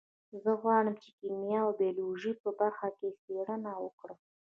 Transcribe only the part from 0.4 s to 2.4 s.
زه غواړم چې د کیمیا او بیولوژي